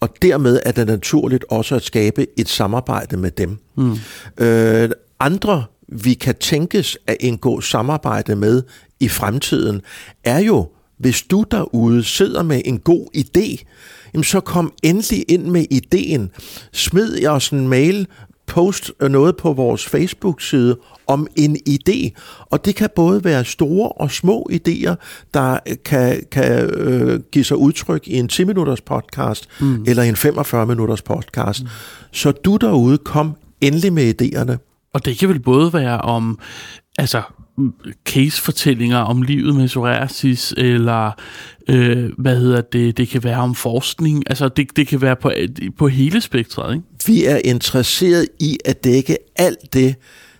og 0.00 0.08
dermed 0.22 0.60
er 0.64 0.72
det 0.72 0.86
naturligt 0.86 1.44
også 1.50 1.74
at 1.74 1.82
skabe 1.82 2.26
et 2.36 2.48
samarbejde 2.48 3.16
med 3.16 3.30
dem. 3.30 3.58
Mm. 3.76 3.96
Øh, 4.38 4.90
andre, 5.20 5.64
vi 5.88 6.14
kan 6.14 6.34
tænkes 6.34 6.98
at 7.06 7.16
indgå 7.20 7.60
samarbejde 7.60 8.36
med 8.36 8.62
i 9.00 9.08
fremtiden, 9.08 9.82
er 10.24 10.38
jo 10.38 10.68
hvis 10.98 11.22
du 11.22 11.44
derude 11.50 12.04
sidder 12.04 12.42
med 12.42 12.62
en 12.64 12.78
god 12.78 13.06
idé, 13.16 13.64
jamen 14.14 14.24
så 14.24 14.40
kom 14.40 14.72
endelig 14.82 15.24
ind 15.28 15.44
med 15.44 15.66
ideen. 15.70 16.30
Smid 16.72 17.26
os 17.26 17.50
en 17.50 17.68
mail, 17.68 18.06
post 18.46 18.92
noget 19.00 19.36
på 19.36 19.52
vores 19.52 19.86
Facebook-side 19.86 20.76
om 21.06 21.26
en 21.36 21.56
idé. 21.68 22.10
Og 22.40 22.64
det 22.64 22.74
kan 22.74 22.88
både 22.96 23.24
være 23.24 23.44
store 23.44 23.88
og 23.88 24.10
små 24.10 24.48
idéer, 24.52 24.94
der 25.34 25.58
kan, 25.84 26.22
kan 26.30 26.70
øh, 26.70 27.20
give 27.32 27.44
sig 27.44 27.56
udtryk 27.56 28.08
i 28.08 28.14
en 28.14 28.28
10-minutters 28.32 28.80
podcast 28.80 29.48
mm. 29.60 29.84
eller 29.86 30.02
en 30.02 30.14
45-minutters 30.14 31.02
podcast. 31.02 31.62
Mm. 31.62 31.68
Så 32.12 32.30
du 32.30 32.56
derude, 32.56 32.98
kom 32.98 33.36
endelig 33.60 33.92
med 33.92 34.22
idéerne. 34.22 34.56
Og 34.94 35.04
det 35.04 35.18
kan 35.18 35.28
vel 35.28 35.40
både 35.40 35.72
være 35.72 36.00
om 36.00 36.38
altså 36.98 37.22
case-fortællinger 38.04 38.98
om 38.98 39.22
livet 39.22 39.54
med 39.54 39.66
psoriasis, 39.66 40.54
eller 40.56 41.10
øh, 41.68 42.10
hvad 42.18 42.36
hedder 42.36 42.60
det, 42.60 42.96
det 42.96 43.08
kan 43.08 43.24
være 43.24 43.38
om 43.38 43.54
forskning, 43.54 44.22
altså 44.26 44.48
det, 44.48 44.76
det 44.76 44.86
kan 44.86 45.02
være 45.02 45.16
på, 45.16 45.32
på 45.78 45.88
hele 45.88 46.20
spektret, 46.20 46.74
ikke? 46.74 46.86
Vi 47.06 47.24
er 47.24 47.40
interesseret 47.44 48.26
i 48.40 48.58
at 48.64 48.84
dække 48.84 49.16
alt 49.36 49.74
det, 49.74 49.94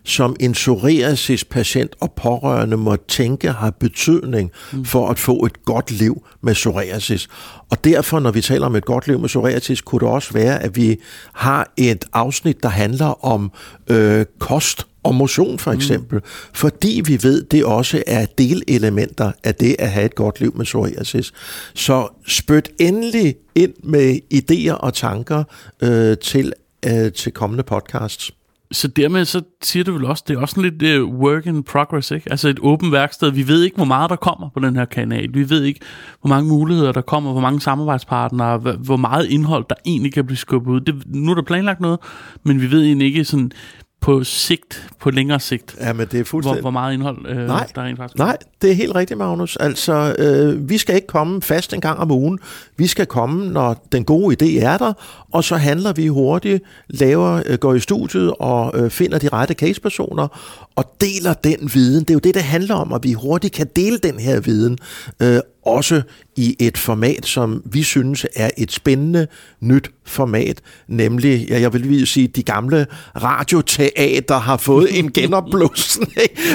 som 0.09 0.37
en 0.41 0.53
psoriasis-patient 0.53 1.97
og 2.01 2.13
pårørende 2.13 2.77
må 2.77 2.97
tænke 2.97 3.51
har 3.53 3.71
betydning 3.71 4.51
mm. 4.73 4.85
for 4.85 5.09
at 5.09 5.19
få 5.19 5.45
et 5.45 5.65
godt 5.65 5.91
liv 5.91 6.27
med 6.41 6.55
psoriasis. 6.55 7.29
Og 7.71 7.85
derfor, 7.85 8.21
når 8.21 8.31
vi 8.31 8.41
taler 8.41 8.67
om 8.67 8.77
et 8.77 8.85
godt 8.85 9.07
liv 9.07 9.21
med 9.21 9.29
psoriasis, 9.29 9.81
kunne 9.81 10.01
det 10.01 10.09
også 10.09 10.33
være, 10.33 10.63
at 10.63 10.77
vi 10.77 10.97
har 11.33 11.73
et 11.77 12.05
afsnit, 12.13 12.63
der 12.63 12.69
handler 12.69 13.25
om 13.25 13.53
øh, 13.91 14.25
kost 14.39 14.87
og 15.03 15.15
motion 15.15 15.59
for 15.59 15.71
mm. 15.71 15.77
eksempel, 15.77 16.19
mm. 16.19 16.25
fordi 16.55 17.03
vi 17.05 17.19
ved, 17.23 17.45
det 17.45 17.65
også 17.65 18.03
er 18.07 18.27
delelementer 18.39 19.33
af 19.45 19.55
det 19.55 19.77
at 19.79 19.91
have 19.91 20.07
et 20.07 20.15
godt 20.15 20.41
liv 20.41 20.57
med 20.57 20.65
psoriasis. 20.65 21.33
Så 21.75 22.09
spyt 22.27 22.71
endelig 22.81 23.35
ind 23.55 23.73
med 23.85 24.19
idéer 24.35 24.75
og 24.75 24.95
tanker 24.95 25.45
øh, 25.83 26.19
til, 26.19 26.53
øh, 26.87 27.13
til 27.13 27.33
kommende 27.33 27.63
podcasts. 27.63 28.33
Så 28.73 28.89
dermed 28.89 29.25
så 29.25 29.43
siger 29.63 29.85
du 29.85 29.93
vel 29.93 30.05
også, 30.05 30.25
det 30.29 30.37
er 30.37 30.41
også 30.41 30.61
lidt 30.61 30.83
uh, 30.83 31.15
work 31.21 31.47
in 31.47 31.63
progress, 31.63 32.11
ikke? 32.11 32.31
Altså 32.31 32.49
et 32.49 32.59
åbent 32.63 32.93
værksted. 32.93 33.31
Vi 33.31 33.49
ved 33.49 33.63
ikke, 33.63 33.77
hvor 33.77 33.85
meget 33.85 34.11
der 34.11 34.17
kommer 34.17 34.49
på 34.55 34.61
den 34.61 34.77
her 34.77 34.85
kanal. 34.85 35.35
Vi 35.35 35.51
ved 35.51 35.63
ikke, 35.63 35.81
hvor 36.21 36.29
mange 36.29 36.49
muligheder 36.49 36.93
der 36.93 37.01
kommer, 37.01 37.33
hvor 37.33 37.41
mange 37.41 37.61
samarbejdspartnere, 37.61 38.59
hvor 38.59 38.97
meget 38.97 39.27
indhold 39.27 39.65
der 39.71 39.75
egentlig 39.87 40.13
kan 40.13 40.27
blive 40.27 40.37
skubbet 40.37 40.73
ud. 40.73 40.81
Det, 40.81 41.03
nu 41.07 41.31
er 41.31 41.35
der 41.35 41.43
planlagt 41.43 41.81
noget, 41.81 41.99
men 42.45 42.61
vi 42.61 42.71
ved 42.71 42.85
egentlig 42.85 43.07
ikke 43.07 43.25
sådan 43.25 43.53
på 44.01 44.25
sigt, 44.25 44.89
på 45.01 45.11
længere 45.11 45.41
sigt, 45.41 45.77
ja, 45.81 45.93
men 45.93 46.07
det 46.07 46.21
er 46.21 46.25
fuldstændig... 46.25 46.63
hvor, 46.63 46.71
hvor 46.71 46.81
meget 46.81 46.95
indhold 46.95 47.27
øh, 47.29 47.47
nej, 47.47 47.67
der 47.75 47.83
rent 47.83 47.99
faktisk 47.99 48.19
Nej, 48.19 48.37
det 48.63 48.71
er 48.71 48.75
helt 48.75 48.95
rigtigt, 48.95 49.19
Magnus. 49.19 49.57
Altså, 49.57 50.15
øh, 50.19 50.69
vi 50.69 50.79
skal 50.79 50.95
ikke 50.95 51.07
komme 51.07 51.43
fast 51.43 51.75
en 51.75 51.81
gang 51.81 51.99
om 51.99 52.11
ugen. 52.11 52.39
Vi 52.77 52.87
skal 52.87 53.07
komme, 53.07 53.53
når 53.53 53.87
den 53.93 54.05
gode 54.05 54.37
idé 54.43 54.65
er 54.65 54.79
der, 54.79 54.93
og 55.33 55.45
så 55.45 55.57
handler 55.57 55.93
vi 55.93 56.07
hurtigt, 56.07 56.63
laver, 56.89 57.43
øh, 57.47 57.59
går 57.59 57.75
i 57.75 57.81
studiet 57.81 58.35
og 58.39 58.73
øh, 58.81 58.91
finder 58.91 59.19
de 59.19 59.29
rette 59.29 59.55
casepersoner 59.55 60.29
og 60.77 60.85
deler 61.01 61.33
den 61.33 61.71
viden. 61.75 62.01
Det 62.01 62.11
er 62.11 62.15
jo 62.15 62.21
det, 62.21 62.35
det 62.35 62.43
handler 62.43 62.75
om, 62.75 62.93
at 62.93 63.05
vi 63.05 63.13
hurtigt 63.13 63.55
kan 63.55 63.67
dele 63.77 63.99
den 63.99 64.19
her 64.19 64.41
viden, 64.41 64.79
øh, 65.23 65.41
også 65.69 66.03
i 66.37 66.57
et 66.61 66.79
format, 66.79 67.27
som 67.27 67.63
vi 67.65 67.83
synes 67.83 68.27
er 68.37 68.51
et 68.59 68.73
spændende 68.73 69.27
nyt 69.61 69.91
format, 70.07 70.61
nemlig, 70.89 71.47
ja, 71.49 71.61
jeg 71.61 71.73
vil 71.73 71.81
lige 71.81 72.07
sige, 72.07 72.29
de 72.29 72.43
gamle 72.43 72.87
radioteater 73.23 74.39
har 74.39 74.57
fået 74.57 74.99
en 74.99 75.13
genopblussen. 75.19 76.07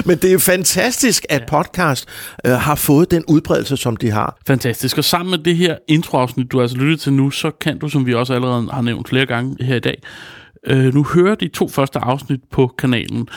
Men 0.06 0.18
det 0.18 0.34
er 0.34 0.38
fantastisk, 0.38 1.26
at 1.30 1.44
podcast 1.48 2.06
øh, 2.46 2.52
har 2.52 2.76
fået 2.76 3.12
den 3.12 3.24
udbredelse, 3.28 3.78
som 3.78 3.96
de 3.96 4.12
har. 4.12 4.38
Fantastisk. 4.48 4.98
Og 4.98 5.04
sammen 5.04 5.32
med 5.32 5.38
det 5.38 5.56
her 5.56 5.78
introafsnit, 5.88 6.52
du 6.52 6.58
har 6.58 6.62
altså 6.62 6.78
lyttet 6.78 7.00
til 7.00 7.14
nu, 7.14 7.30
så 7.30 7.52
kan 7.62 7.80
du, 7.80 7.90
som 7.90 8.06
vi 8.06 8.14
også 8.14 8.34
allerede 8.34 8.70
har 8.72 8.82
nævnt 8.82 9.10
flere 9.10 9.26
gange 9.26 9.66
her 9.66 9.76
i 9.76 9.80
dag, 9.80 10.02
øh, 10.68 10.94
nu 10.94 11.04
høre 11.04 11.36
de 11.40 11.48
to 11.48 11.68
første 11.68 12.00
afsnit 12.00 12.40
på 12.52 12.74
kanalen. 12.78 13.28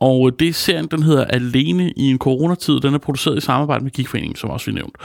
Og 0.00 0.40
det 0.40 0.54
serien, 0.54 0.86
den 0.86 1.02
hedder 1.02 1.24
Alene 1.24 1.92
i 1.96 2.10
en 2.10 2.18
coronatid. 2.18 2.80
Den 2.80 2.94
er 2.94 2.98
produceret 2.98 3.36
i 3.36 3.40
samarbejde 3.40 3.84
med 3.84 3.92
Geekforeningen, 3.92 4.36
som 4.36 4.50
også 4.50 4.66
vi 4.66 4.72
nævnt. 4.72 4.96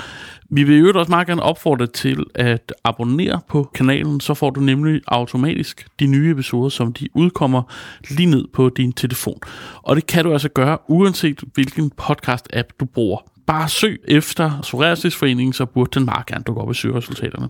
Vi 0.49 0.63
vil 0.63 0.79
jo 0.79 0.99
også 0.99 1.09
meget 1.09 1.27
gerne 1.27 1.43
opfordre 1.43 1.87
til 1.87 2.23
at 2.35 2.73
abonnere 2.83 3.39
på 3.49 3.69
kanalen, 3.73 4.19
så 4.19 4.33
får 4.33 4.49
du 4.49 4.59
nemlig 4.59 5.01
automatisk 5.07 5.87
de 5.99 6.07
nye 6.07 6.31
episoder, 6.31 6.69
som 6.69 6.93
de 6.93 7.07
udkommer 7.13 7.61
lige 8.09 8.29
ned 8.29 8.45
på 8.53 8.69
din 8.69 8.93
telefon. 8.93 9.39
Og 9.83 9.95
det 9.95 10.07
kan 10.07 10.23
du 10.23 10.31
altså 10.31 10.49
gøre, 10.49 10.77
uanset 10.87 11.43
hvilken 11.53 11.91
podcast-app 12.01 12.67
du 12.79 12.85
bruger. 12.85 13.17
Bare 13.47 13.69
søg 13.69 13.99
efter 14.07 14.59
Psoriasisforeningen, 14.61 15.53
så 15.53 15.65
burde 15.65 15.99
den 15.99 16.05
meget 16.05 16.25
gerne 16.25 16.43
dukke 16.43 16.61
op 16.61 16.71
i 16.71 16.73
søgeresultaterne. 16.73 17.49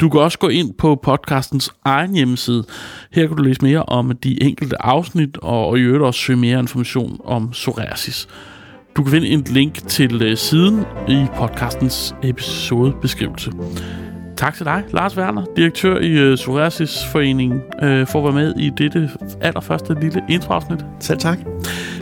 Du 0.00 0.08
kan 0.08 0.20
også 0.20 0.38
gå 0.38 0.48
ind 0.48 0.74
på 0.74 1.00
podcastens 1.02 1.70
egen 1.84 2.14
hjemmeside. 2.14 2.64
Her 3.12 3.26
kan 3.26 3.36
du 3.36 3.42
læse 3.42 3.62
mere 3.62 3.82
om 3.82 4.16
de 4.16 4.42
enkelte 4.42 4.82
afsnit, 4.82 5.36
og 5.42 5.78
i 5.78 5.80
øvrigt 5.80 6.04
også 6.04 6.20
søge 6.20 6.38
mere 6.38 6.58
information 6.58 7.20
om 7.24 7.50
psoriasis. 7.50 8.28
Du 8.96 9.02
kan 9.02 9.12
finde 9.12 9.28
et 9.28 9.50
link 9.50 9.74
til 9.74 10.22
øh, 10.22 10.36
siden 10.36 10.84
i 11.08 11.26
podcastens 11.36 12.14
episodebeskrivelse. 12.22 13.50
Tak 14.36 14.54
til 14.54 14.66
dig, 14.66 14.84
Lars 14.92 15.16
Werner, 15.16 15.44
direktør 15.56 15.98
i 15.98 16.30
uh, 16.30 16.36
Psoriasisforeningen, 16.36 17.62
uh, 17.82 18.06
for 18.06 18.18
at 18.18 18.24
være 18.24 18.44
med 18.44 18.54
i 18.56 18.70
dette 18.78 19.10
allerførste 19.40 19.96
lille 20.00 20.22
introafsnit. 20.28 20.84
Selv 21.00 21.18
tak. 21.18 21.38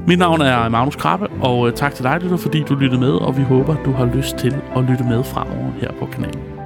Mit 0.07 0.19
navn 0.19 0.41
er 0.41 0.69
Magnus 0.69 0.97
Krabbe, 0.97 1.29
og 1.41 1.75
tak 1.75 1.95
til 1.95 2.05
dig, 2.05 2.21
lytter, 2.21 2.37
fordi 2.37 2.63
du 2.63 2.75
lyttede 2.75 3.01
med, 3.01 3.13
og 3.13 3.37
vi 3.37 3.43
håber, 3.43 3.77
du 3.85 3.93
har 3.93 4.11
lyst 4.17 4.37
til 4.37 4.55
at 4.77 4.85
lytte 4.85 5.05
med 5.05 5.25
fremover 5.25 5.73
her 5.81 5.91
på 5.99 6.07
kanalen. 6.07 6.58